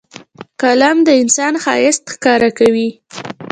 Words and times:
قلم 0.61 0.97
د 1.07 1.09
انسان 1.21 1.53
ښایست 1.63 2.03
ښکاره 2.13 2.49
کوي 2.59 2.89